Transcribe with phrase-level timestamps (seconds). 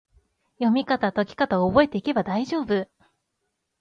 [0.55, 2.87] 読みかた・解きかたを覚えていけば大丈夫！